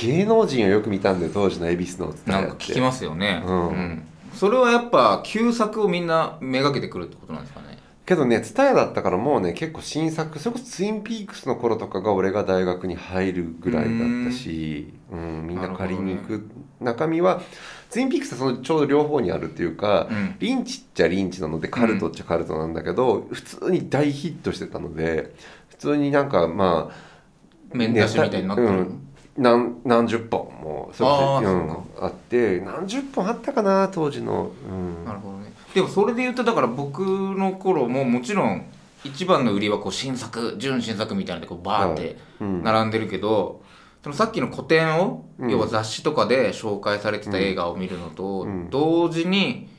[0.00, 4.02] 芸能人をよく見たんだよ当時の恵比寿の蔦なんか聞きますよね、うん。
[4.32, 7.78] それはやっぱ旧作をみんなめがけてくるってことなんですかね。
[8.06, 15.46] けどね蔦屋だったからもうね結構新作それこそツインピークスの頃とかが俺が大学に入るぐらいだったし、うん。
[15.46, 16.48] みんな借りに行く、
[16.80, 17.42] 中身は
[17.90, 20.36] ツインピークスはそのちょうど両方にあるっていうか、うん。
[20.38, 25.34] リンチっちゃリンチなのでカルトっちゃカルトなんだけど、普通に大ヒットしてたので
[25.68, 29.06] 普通になんかまあ面出しみたいになってる、うん
[29.40, 32.04] 何何十本もそうん。
[32.04, 35.04] あって何十本あったかな当時の、うん。
[35.04, 35.52] なるほどね。
[35.74, 38.66] でもそれで言うとだから僕の頃ももちろん
[39.02, 42.62] 一番の売りはこう新作純新作みたいなのでこうバーってうん。
[42.62, 43.62] 並んでるけど、
[44.04, 45.50] そのさっきの古典を、うん。
[45.50, 48.68] 要は雑誌とかで紹介されてた映画を見るのと、うん。
[48.68, 49.70] 同時に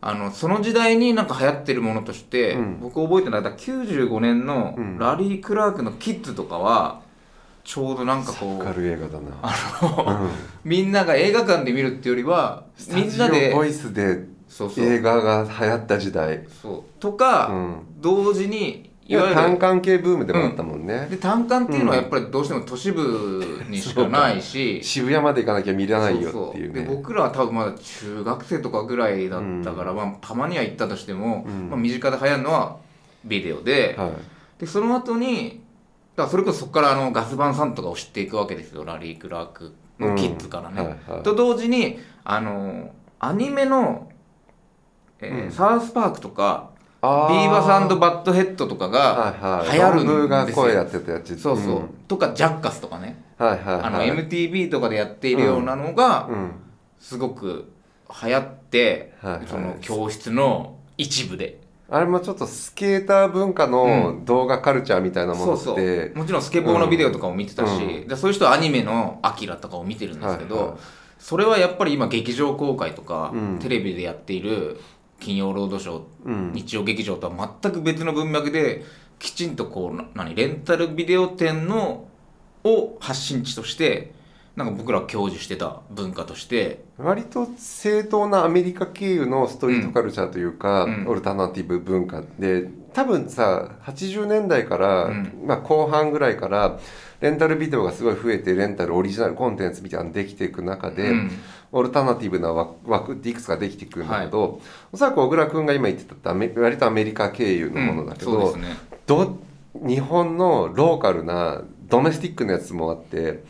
[0.00, 2.80] あのその時代になんか流行ってるものとして、うん。
[2.80, 4.98] 僕覚えてるのは95年のうん。
[4.98, 7.05] ラリー・クラークの「キッズ」とかは
[7.66, 9.36] ちょうどなんかこうる映画だな。
[9.42, 9.52] あ
[9.82, 10.30] の、うん。
[10.62, 14.84] みんなが映画館で見るっていうよりはみんなスタジでオボイスでそうそう。
[14.84, 16.46] 映画が流行った時代。
[16.62, 17.00] そう。
[17.00, 17.82] とか、うん。
[18.00, 26.72] 同時にいいわゆるや単管系ブームでもあったもんね、で単館っていうのはやっぱりどうしても都市部にしかないし、 渋谷まで行かなきゃ見れないよそうそうっていう。
[26.72, 31.70] ねで僕らは多分まだ中学生とかぐらいだったから、まあ、たまには行ったとしても、うん。
[31.70, 32.76] まあ、身近で流行るのは
[33.24, 34.10] ビデオで,、はい。
[34.60, 35.65] でその後に
[36.16, 38.84] だからそれこそそこからあのガス・ヴァン・サントとかを知っていくわけですよ。
[38.84, 40.80] ラリー・クラークのキッズからね。
[40.80, 41.22] はいはい。
[41.22, 44.10] と同時にあのアニメの、
[45.20, 45.50] えーうん。
[45.52, 46.70] サウスパークとか
[47.02, 49.78] あビーバス・バットヘッドとかがはいはい。
[49.78, 51.38] 流行るんロンブーがですよ声やってたやつ。
[51.38, 51.88] そうそう、ん。
[52.08, 53.82] とかジャッカスとかね、はいはいはい。
[53.84, 56.50] あの MTV とかでやっているようなのがうん。
[56.98, 57.70] すごく
[58.22, 59.46] 流行って、はいはい。
[59.46, 66.18] その教室の一部で、あれもちょっとスケーター文化の動画カルチャーみたいなものって、そうそう。
[66.18, 68.08] もちろんスケボーのビデオとかも見てたし、うん。
[68.08, 70.76] でそういう人はアニメの「アキラとかを見てるんですけど、はいはい。
[71.18, 73.58] それはやっぱり今劇場公開とか、うん。
[73.60, 74.80] テレビでやっている
[75.20, 76.52] 金曜ロードショー、うん。
[76.54, 78.84] 日曜劇場とは全く別の文脈で
[79.18, 82.08] きちんとこうな何レンタルビデオ店の
[82.64, 84.12] を発信地として
[84.56, 86.84] なんか僕ら享受してた文化として。
[86.96, 91.06] 割と正当なアメリカ経由のストリートカルチャーというか、うん。
[91.06, 95.42] オルタナティブ文化で多分さ80年代から、うん。
[95.44, 96.78] まあ、後半ぐらいから
[97.20, 101.30] レンタルビデオがすごい増えてレンタルオリジナルコンテンツみたいなのできていく中で、うん。
[101.72, 108.74] オルタナティブな枠枠っていくつかできていくんだけど、おそらく小倉君が今言ってた割とアメリカ経由のものだけど、ね。
[109.06, 109.38] ど
[109.74, 113.44] 日本のローカルなドメスティックなやつもあって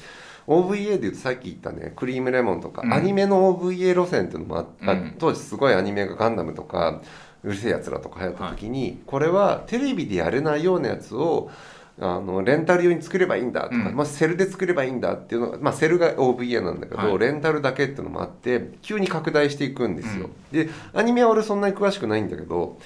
[0.46, 2.92] OVA でいうとさっき言ったねクリームレモンとか、うん。
[2.92, 5.16] アニメの OVA 路線っていうのもあった、うん。
[5.18, 7.00] 当時すごいアニメがガンダムとか
[7.44, 11.50] うるせえやつらとか流行った時に、これはテレビでやれないようなやつを
[11.98, 13.96] あのレンタル用に作ればいいんだとか、うん。
[13.96, 17.18] まあ、セルで作ればいいんだっていうのが、まあ、セルが OVA なんだけど、はい。
[17.18, 22.78] レンタルだけっていうのもあって急に拡大していくんですよ、でアニメは俺そんなに詳しくないんだけど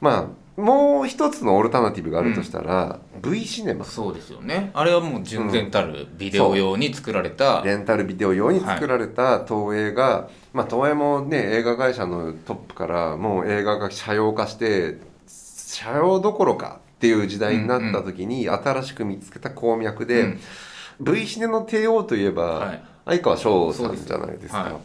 [0.00, 3.84] まあもう一つのオルタナティブがあるとしたら、V シネマ。
[3.84, 4.70] そうですよね。
[4.74, 20.40] あれはもう純然たるビデオ用に作られた、レンタルビデオ用に作られた東映が、まあ東映もね映画会社のトップからもう映画が社用化して社用どころかっていう時代になった時に新しく見つけた鉱脈で、うん。
[21.00, 22.82] V シネの帝王といえば、はい。
[23.06, 24.58] 相川翔さんじゃないですか。
[24.58, 24.80] は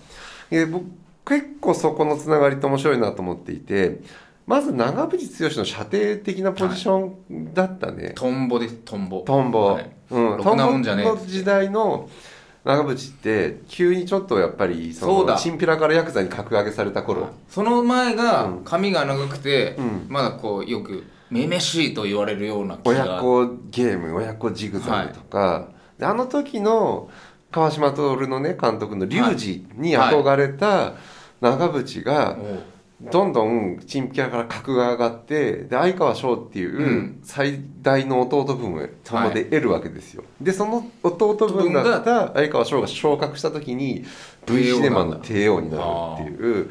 [0.49, 0.86] で僕
[1.25, 3.99] 結構そこのつながりって面白いなと思っていて
[4.52, 9.22] まず長渕剛の射程的なポジションだったね、トンボですトンボ。
[9.22, 9.90] トンボ、はい。
[10.10, 12.10] うん、トンボの時代の
[12.66, 15.38] 長渕って急にちょっとやっぱりそのそうだ。
[15.38, 18.64] チンピラからヤクザに格上げされた頃、その前がうん。
[18.66, 20.06] 髪が長くて、うん。
[20.10, 22.92] まだこうよくめめしいと言われるような気が。
[22.92, 27.10] 親子ゲーム親子ジグザグとか、であの時の
[27.52, 30.96] 川島徹のね監督の「リュウジ」に憧れた
[31.40, 32.64] 長渕がおう
[33.10, 37.20] どんどんチンピラから格が上がってで相川翔っていううん。
[37.24, 44.06] 最大の弟分を友で得るわけですよ、でその弟分だった相川翔が昇格した時に
[44.46, 45.84] V シネマの帝王になる
[46.22, 46.70] っていう。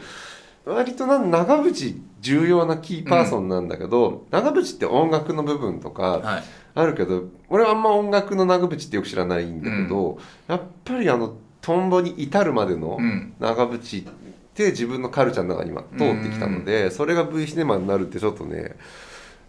[0.67, 6.43] 割とな長渕重要なキーパーソンなんだけど、長渕って音楽の部分とかはい。
[6.75, 13.33] あるけど俺はあんま音楽の長渕ってよく知らないんだけど、やっぱりあのトンボに至るまでのうん。
[13.41, 14.13] 長渕っ
[14.61, 18.77] て自分のカルチャーの中には通ってきたので、それが V シネマになるってちょっとね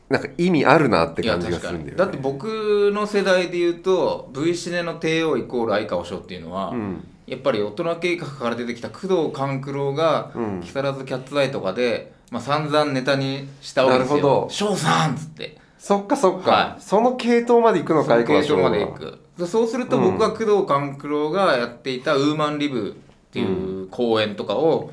[0.10, 1.92] なんか意味あるなって感じがするんだよね。
[1.92, 1.98] に。
[1.98, 7.08] だって僕の世代で言うと V シネの帝王イコール相川翔っていうのは、うん。
[7.28, 10.62] やっぱり大人計画から出てきた工藤官九郎がうん。
[10.62, 14.34] 木更津キャッツアイとかで、まあ、散々ネタにしたわけですなるほど。
[14.44, 15.58] よ「翔さん!」っつって。
[15.78, 18.70] そっかそっか、はその系統まで行くのかその系統相川翔は。
[18.70, 22.94] までいくでそうすると僕は工藤官九郎がやっていた「ウーマンリブ」っ
[23.32, 24.92] ていう公演とかを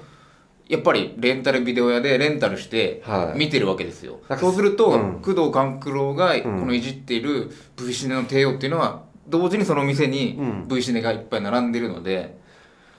[0.68, 3.38] やっぱりレンタルビデオ屋でレンタルしてはい。
[3.38, 5.20] 見てるわけですよ、なんかそうすると、うん。
[5.22, 6.42] 工藤官九郎がん。
[6.42, 10.68] このいじっている V シネの帝王っていうのは同時にその店にうん。
[10.68, 12.36] V シネがいっぱい並んでるので、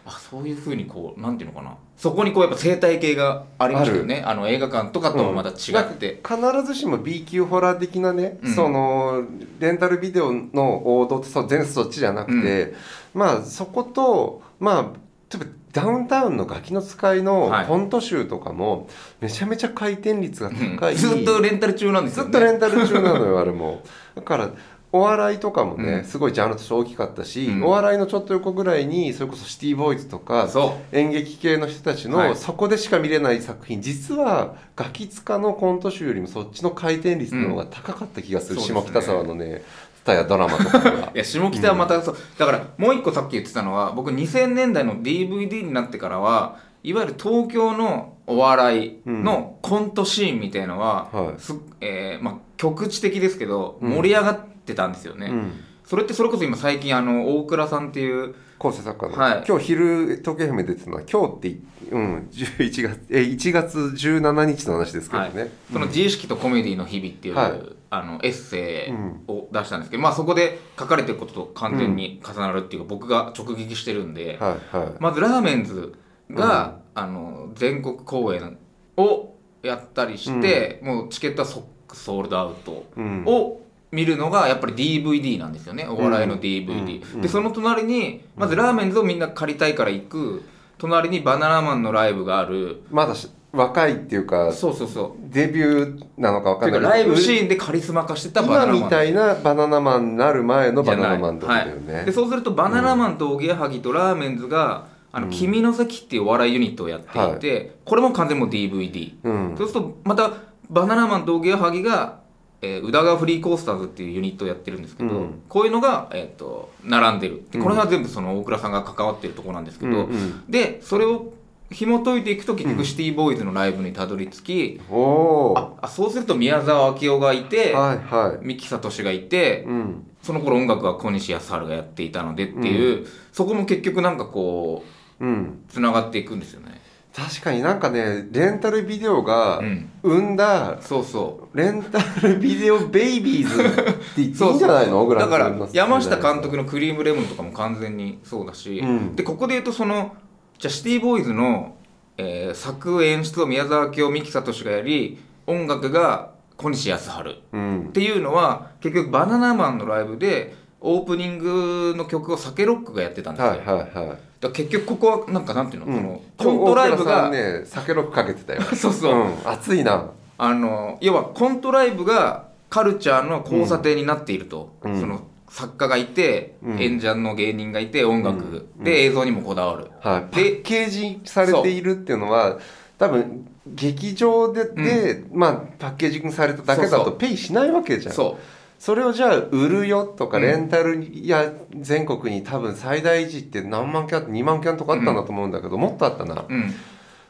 [0.05, 1.75] あそういうふうにこうなんていうのかな。
[1.95, 4.23] そこにこうやっぱ生態系がありましたよね。
[4.25, 8.55] あの映画館とかともまた違って、必ずしも B 級ホラー的なね、うん。
[8.55, 9.25] その
[9.59, 12.73] レンタルビデオの王道ってそう全然そっちじゃなくて、
[13.13, 17.65] まあそことまあ例えばダウンタウンのガキの使いのはい。
[17.65, 18.87] コント集とかも
[19.21, 22.31] めちゃめちゃ回転率がうん高い、 ずっとレンタル中なんですよね。
[22.31, 23.81] ずっとレンタル中なのよあれも。
[24.15, 24.49] だから
[24.91, 26.03] お笑いとかもね、うん。
[26.03, 27.63] すごいジャンルとして大きかったし、うん。
[27.63, 32.35] お笑いのちょっと横ぐらいにそれこそシティボーイズとかそ演劇系の人たちの、はい。
[32.35, 39.61] そこでしか見れない作品実はガキ使のコント集よりもそっちの回転率の方が高かった気がする、うん下北沢のね
[40.03, 41.11] タやドラマとかが。
[41.13, 51.39] いや下北はまたそう、だからもう一個さっき言ってたのは僕2000年代の DVD になってからはいわゆる東京のお笑いのコントシーンみたいのは、はい。
[51.39, 53.91] すえーまあ、局地的ですけどうん。
[53.95, 55.51] 盛り上がってたんですよね、うん。
[55.85, 59.43] それってそれこそ今最近あの大倉さんっていう構成作家の、はい。
[59.47, 74.91] 今日昼東京 FM 出てたのは今日ってい、うん、11月え1月17日の話ですけどね、はい、その自意識とコメディの日々っていう、はいあのエッセイを出したんですけど、まあそこで書かれてることと完全に重なるっていうか、僕が直撃してるんで、はいはい。
[74.99, 75.93] まずラーメンズ
[76.29, 78.57] が、あの全国公演
[78.97, 83.23] をやったりして、もうチケットは即ソールドアウトうん。
[83.25, 85.87] を見るのがやっぱり DVD なんですよね。
[85.87, 87.13] お笑いの DVD、うん。
[87.15, 87.21] うん。
[87.21, 90.43] でその隣にまずラーメンズをみんな借りたいから行く。
[90.77, 92.83] 隣にバナナマンのライブがある。
[92.89, 95.33] まだし若いっていうかそうそうそう。
[95.33, 96.79] デビューなのか分かんない。
[96.79, 98.75] ていうかライブシーンでカリスマ化してたバナナマン。
[98.77, 109.55] 今みたいなバナナマンになる前のバナナマンってことだよね、はい、でそうするとバナナマンとおぎやはぎとラーメンズが「あの君の席」っていうお笑いユニットをやっていて、これも完全にもう DVD、うん。
[109.57, 110.31] そうするとまた
[110.69, 112.19] バナナマンとおぎやはぎが、
[112.61, 115.41] えー宇田川フリーコースターズっていうユニットをやってるんですけど、うん。
[115.49, 117.43] こういうのが、えー、と並んでる。
[117.51, 117.63] でうん。
[117.63, 120.43] これが全部その大倉さんが関わってるところなんですけど、うんうん。
[120.47, 121.33] でそれを
[121.71, 122.77] 紐解いていくと結うん。
[122.77, 128.45] 局シティボーイズのライブにたどり着き、おおああそうすると宮沢明夫がいて、はいはい。
[128.45, 130.05] 三木聡がいて、うん。
[130.21, 134.83] その頃音楽は小西康晴がやっていたのでっていう、そこも結局なんかこ
[135.19, 135.63] ううん。
[135.69, 136.79] つながっていくんですよね。
[137.15, 145.09] 確かになんかねレンタルビデオがうん、生んだそうそレンタルビデオベイビーズって言っていいんじゃないの。
[145.15, 149.15] だから山下監督の「クリームレモン」とかも完全にそうだし、うん。
[149.15, 150.13] でここで言うとその
[150.59, 151.75] じゃあシティボーイズの、
[152.17, 155.17] えー作演出を宮沢明夫三木聡がやり
[155.47, 157.87] 音楽が小西康晴うん。
[157.87, 164.17] っていうのは結局バナナマンのライブでオープニングの曲をサケロックがやってたんですよ、はいはいはい。
[164.41, 166.03] だ結局ここはなんかなんていうの、うん。
[166.37, 168.61] このコントライブが、んね酒ロックかけてたよ。
[168.75, 169.33] そうそう、ん。
[169.45, 170.11] 熱いな。
[170.37, 174.99] あの要はコントライブがカルチャーの交差点になっていると、うん。
[174.99, 176.81] その作家がいて、うん。
[176.81, 178.83] 演者の芸人がいて音楽、うん。
[178.83, 182.59] で映像にもこだわる、はい、パでッケージされているっていうのは
[182.97, 187.05] 多分劇場でで、まあ、パッケージングされただけだそうそう。
[187.05, 188.15] とペイしないわけじゃん。
[188.15, 188.37] そ
[188.77, 190.43] それをじゃあ売るよとかうん。
[190.43, 196.41] レンタルや全国に多分最大時って何万キャン2万キャンとかあったんだと思うんだけど、もっとあったな。
[196.41, 196.73] う、うん、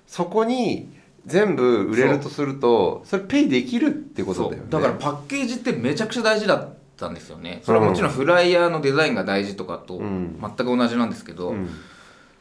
[0.05, 0.91] そこに
[1.25, 4.69] 全部売れるとするとそれペイできるってことだよね。
[4.69, 7.61] だからパッケージってめちゃくちゃ大事だったんですよね。
[7.63, 10.37] それはもちろんフライヤーのデザインが大事とかとうん。
[10.39, 11.69] 全く同じなんですけど、うん。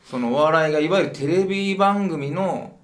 [0.05, 2.77] そのお笑いがいわゆるテレビ番組の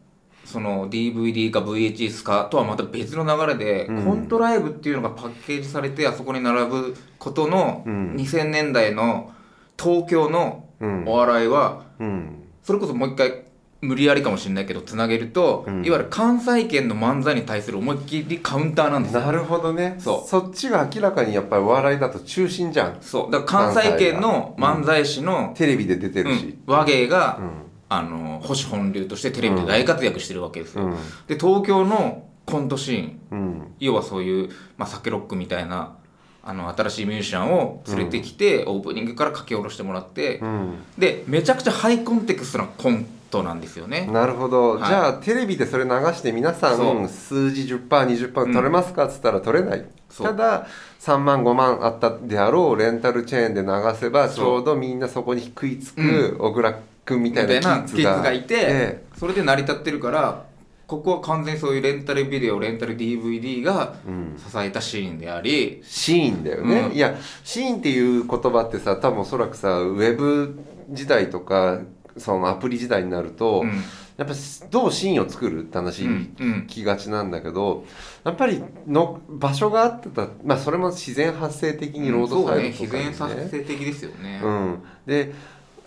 [0.44, 4.04] その DVD か VHS かとはまた別の流れで、うん。
[4.04, 8.14] コントライブっていうのがパッケージされてあそこに並ぶことのうん。
[8.14, 9.32] 2000年代の
[9.78, 11.04] 東京のうん。
[11.06, 12.44] お笑いはうん。
[12.62, 13.43] それこそもう一回
[13.84, 15.84] 無理やりかもしれないけどつなげると、うん。
[15.84, 19.20] いわゆる関西圏の漫才に対する思いっきりカウンターなんですよ。
[19.20, 19.96] なるほどね。
[19.98, 20.28] そう。
[20.28, 22.96] そっちが明らかにやっぱりお笑いだと中心じゃん。
[23.00, 23.30] そう。
[23.30, 26.58] だから関西圏の漫才師の、テレビで出てるし。
[26.66, 27.50] うん、和芸が、うん。
[27.88, 30.92] あの保守本流としてテレビで大活躍してるわけですよ、うん。
[31.28, 33.74] で東京のコントシーンうん。
[33.78, 35.96] 要はそういう、まあ、サケロックみたいな
[36.42, 40.74] あの新しいミュージシャンを連れてきて、オープニングから書き下ろしてもらって、うん。
[40.98, 44.88] でめちゃくちゃハイコンテクストなコントなんですよね、なるほど、はい。
[44.88, 50.26] じゃあテレビでそれ流して皆さん数字 10%20% 取れますかっつったら取れない、そう。
[50.26, 50.66] ただ
[51.00, 60.44] 3万5万あったであろうレンタルチェーンで流せばちょうどみんなそこに食いつく小倉君みみたいなキキッズがいて、えそれで成り立ってるから
[60.86, 64.36] ここは完全にそういうレンタルビデオレンタル DVD がえうん。
[64.38, 66.92] 支えたシーンであり、シーンだよね、うん。
[66.92, 70.58] いやシーンっていう言葉ってさ多分おそらくさウェブ
[70.90, 71.80] 時代とか
[72.16, 73.82] そのアプリ時代になると、うん。
[74.16, 74.34] やっぱ
[74.70, 76.66] どうシーンを作るって話うんうん。
[76.68, 77.84] きがちなんだけど
[78.22, 85.34] やっぱりの場所があってた、まあ、それも自然発生的にロードとかに自然発生的ですよね、うん、で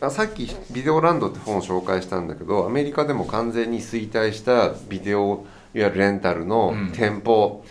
[0.01, 6.91] あさっき「ビデオランド」って本を紹介したんだけどアメリカでも完全に衰退したビデオいわゆるレンタルのうん。
[6.91, 7.63] 店舗、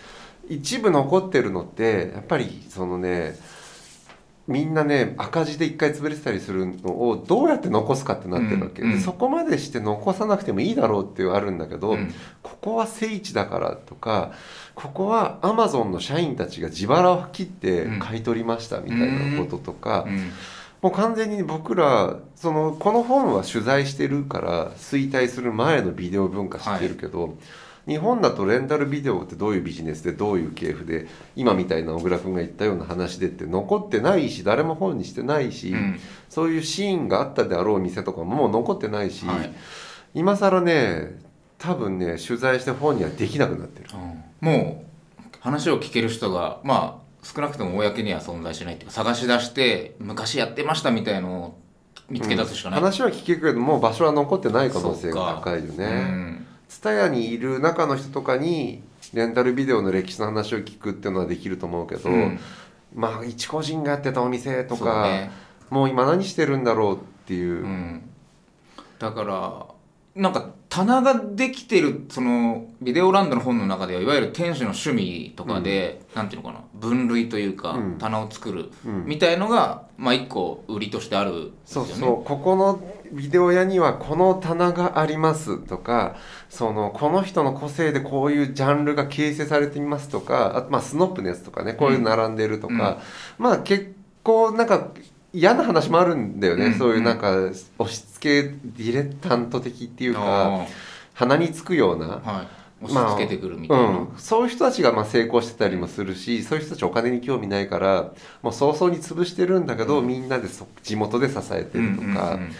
[0.49, 3.37] 一部残ってるのってやっぱりそのね
[4.49, 8.99] みんなね赤字で一回潰れてたりするのをどうやって残すかってなってるわけ、うんうん。
[8.99, 12.15] でそこまでして残さなくてもいいだろうっていうあるんだけど、うん。
[12.43, 14.33] ここは聖地だからとか
[14.75, 20.31] ここはアマゾンの社員たちが自腹を切って買い取りましたみたいなこととか、うん。
[20.83, 27.37] もう完全に僕らそのこの本は取材してるから衰退する前のビデオ文化知ってるけど、
[27.87, 31.07] 日本だとレンタルビデオってどういうビジネスでどういう系譜で
[31.37, 36.01] 今みたいな小倉君が言ったような話でって残ってないし誰も本にしてないし、うん。
[36.29, 39.53] そういうシーンがあったであろう店とかももう残ってないし、はい。
[40.15, 41.21] 今更ね
[41.59, 43.91] 多分ね取材して本にはできなくなってる。
[44.41, 51.59] もう話を聞ける人がまあ少なくとも公には存在しないっていうか探し出して昔やってましたみたいのを
[52.11, 56.46] 見つけ出すしかない、話は聞けるけどもう場所は残ってない可能性が高いようね。
[56.69, 58.83] んツタヤにいる中の人とかに
[59.15, 62.39] レンタルビデオの歴史の話を聞くっていうのはできると思うけど、うん。
[62.95, 65.31] まあ一個人がやってたお店とか、ね。
[65.71, 68.09] もう今何してるんだろうっていう、うん、
[68.99, 69.67] だから
[70.15, 77.99] なんか棚ができてるそのビデオランドの本の中ではいわゆる店主の趣味とかで、なんていうのかな分類というか、うん。
[77.99, 79.05] 棚を作るうん。
[79.07, 81.91] みたいのが、まあ一個売りとしてあるんですよね。
[81.91, 82.25] そうそう。
[82.25, 86.17] ここのビデオ屋にはこの棚がありますとか
[86.49, 93.01] そのこの人の個性でこういうジャンルが形成されていますとかあとまあスノップのやつとかねこういうの並んでるとか、
[93.39, 94.89] まあ結構なんか
[95.33, 96.75] 嫌な話もあるんだよね、うん。
[96.75, 100.67] そういうなんか押し付けディレッタント的っていうかあ
[101.15, 102.07] 鼻につくような。
[102.07, 102.47] ーはい。
[102.83, 112.53] 押し付けてくるみたいな、うん、そういう人たちがまあ成功してたりもするしそういう人たちお金に興味ないからもう早々に潰してるんだけど、みんなでそ地元で支えてるとか、うんうんうん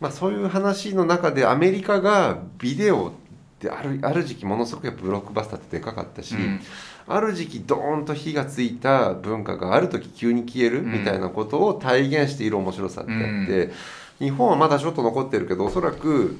[0.00, 3.12] まあ、そういう話の中でアメリカがビデオっ
[3.58, 6.60] てあるある時期ものすごくやっぱブロックバスターってでかかったし、うん。
[7.06, 13.72] ある時期ドーンと火がついた文化がある時急に消えるうんみたいなことを体現している面白さってあって、
[14.18, 16.38] 日本はまだちょっと残ってるけどおそらく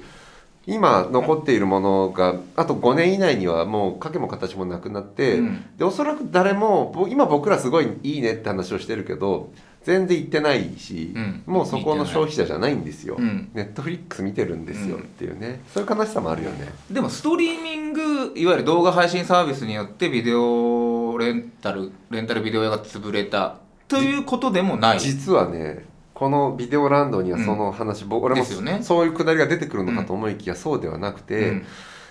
[0.67, 5.65] 今残っているものがあと5年以内にはもう影も形もなくなって、うん。
[5.77, 9.51] でおそらく誰もぼ今僕らすごいいいねって話をしてるけど
[9.85, 11.43] 全然行ってないし、うん。
[11.47, 13.51] もうそこの消費者じゃないんですよ、うん。
[13.55, 15.03] ネットフリックス見てるんですようん。
[15.03, 16.73] っていうね、そういう悲しさもあるよね。
[16.91, 23.59] でもストリーミングいわゆる動画配信サービスによってビデオレンタルレンタルビデオ屋が潰れた。
[23.87, 25.01] ということでもない。
[25.01, 28.79] 実はねこのビデオランドにはその話、僕俺もですよね。
[28.83, 31.67] そういうくだりが出てくるのかと思いきや、そうではなくて、うん。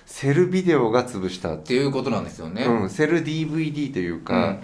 [0.05, 1.91] セルビデオが潰したっていう。
[1.91, 4.57] ことなんですよね、うん、セル DVD というか、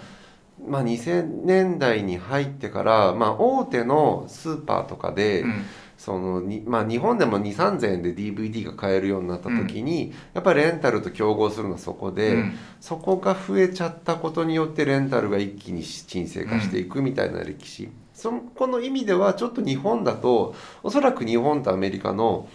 [0.66, 5.64] まあ、2000年代に入ってから、まあ、大手のスーパーとかで、うん。
[6.00, 12.58] そのにまあ、日本でも2 3 0 0 0円で DVD が買えるようになった時に、やっぱりレンタルと競合するのはそこで、うん。
[12.80, 22.48] そこが増えちゃったことによってレンタルが一気に沈静化していくみたいな歴史、そこの意味ではちょっと日本だとおそらく日本とアメリカの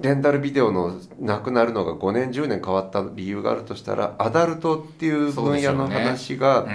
[0.00, 6.70] レンタルビデオのなくなるのが5年10年変わった理由があるとしたらアダルトっていう分野の話が、うん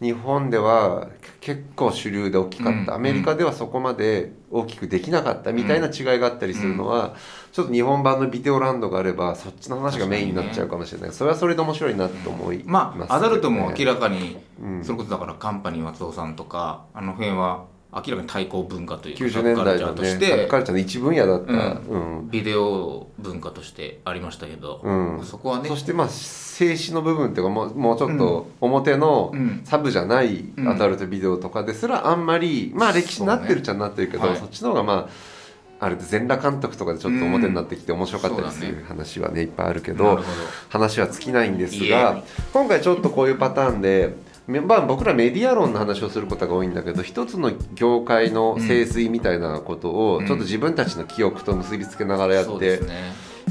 [0.00, 1.08] 日本では
[1.40, 2.94] 結構主流で大きかった、うん。
[2.94, 5.52] アメリカではそこまで大きくできなかった。
[5.52, 7.16] みたいな違いがあったりするのは、
[7.52, 14.84] ちょっと日本版のビデオランドがあればそっちの話がメインになっちゃうかもしれない、それはそれで面白いなと思いまあアダルトも明ららかに、うん。
[14.84, 22.30] それこそだからカンパニー松尾さんとかあの辺は明らかに対抗文化というか90年代のサブカルチャーとしてカルチャーの一分野だった、ううん。
[22.30, 25.24] ビデオ文化としてありましたけど、うん。
[25.24, 29.62] そこはねそしてまあ静止の部分っていうかもうもうちょっと表のうん。
[29.64, 30.68] サブじゃないうん。
[30.68, 34.46] アダルトビデオとかですらあんまりまあ歴史になってるっちゃなってるけどそ,、ねはい。
[34.46, 35.38] っちの方がまあ
[35.80, 40.20] あれ全裸監督とかでちょっと表になってきて面白かったりする話はねいっぱいあるけど
[40.68, 42.22] 話は尽きないんですが
[42.52, 50.26] 今回ちょっとこういうパターンで、めまあ、僕らメディア論の話をすることが多いんだけど一つの業界の清水みたいなことをうん。
[50.26, 52.80] ちょっと自分たちの記憶と結びつけながらやって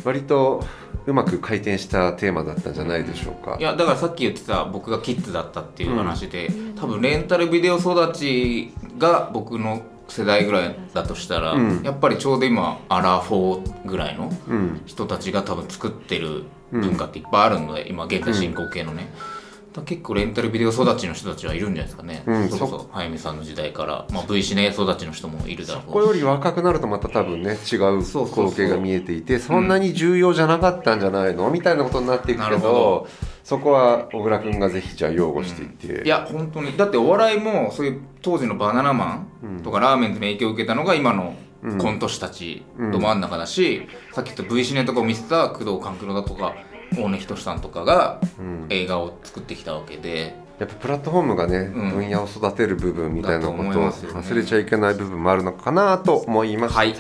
[0.03, 0.65] 割と
[1.05, 3.57] うまく回転したテーマだったんじゃないでしょうか。
[3.59, 3.63] い。
[3.63, 11.81] やだからさっき言ってた僕がキッズだったっていう話で、多分レンタルビデオ育ちが僕の世代ぐらいだとしたら、うん。
[11.83, 14.81] やっぱりちょうど今アラフォーぐらいのうん。
[14.85, 19.36] 人たちが多分作ってる文化っていっぱいあるので、今現在進行形のね、だから
[19.84, 28.28] 結構レンタルビデオ育ちの人たちはいるんじゃないですかね、うんそれこそ早見さんの時代から、まあ、V シネ育ちの人もいるだろうこれより若くなるとまた多分ね違うそうそうそう。
[28.51, 31.49] 光景が見えていてそんなに重要じゃなかったんじゃないの？
[31.49, 33.07] みたいなことになっていくなけど。
[33.43, 36.75] そこは小倉君がぜひじゃあ擁護していって、いや本当に。
[36.75, 41.78] だってお笑いもそういう当時のバナナマンとかラーメンズに影響を受けたのが今のうん。
[41.80, 43.21] コント師たちど真ん。
[43.21, 46.55] 中だし、さっき言った V シネとかを見せた工藤官九郎だとか
[46.95, 48.65] 大根仁さんとかがうん。
[48.69, 51.91] 映画を作ってきたわけで、やっぱプラットフォームがね、うん。
[51.91, 56.95] 分野を育てる部分みたいなことを忘れちゃいけない部分もあるのかなと思いました、はい。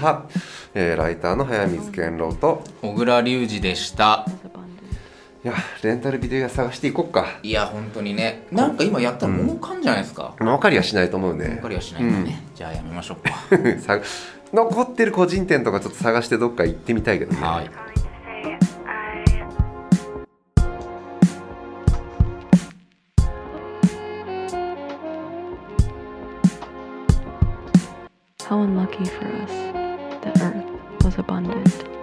[0.73, 2.63] えーライターの早水健郎と。
[2.81, 4.25] 小倉隆二でした。
[5.43, 7.39] いやレンタルビデオ屋探していこっか。
[7.41, 8.47] いや本当にね。
[8.51, 13.31] なんか今やったら儲かんじゃないですか、儲かりはしないと思う儲ねかりはしないんだね、じゃあやめましょうか。
[13.79, 13.99] さ
[14.53, 17.86] 残ってる個人店とかちょっと探してどっか行ってみたいけどね、はい
[28.47, 29.51] How unlucky for us
[30.23, 31.96] that Earth was abundant.